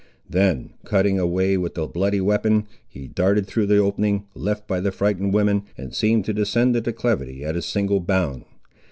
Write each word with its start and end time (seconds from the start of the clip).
Then 0.27 0.71
cutting 0.83 1.19
a 1.19 1.27
way 1.27 1.57
with 1.57 1.75
the 1.75 1.85
bloody 1.85 2.19
weapon, 2.21 2.65
he 2.87 3.07
darted 3.07 3.45
through 3.45 3.67
the 3.67 3.77
opening, 3.77 4.25
left 4.33 4.67
by 4.67 4.79
the 4.79 4.91
frightened 4.91 5.31
women, 5.35 5.65
and 5.77 5.93
seemed 5.93 6.25
to 6.25 6.33
descend 6.33 6.73
the 6.73 6.81
declivity 6.81 7.45
at 7.45 7.55
a 7.55 7.61
single 7.61 7.99
bound. 7.99 8.45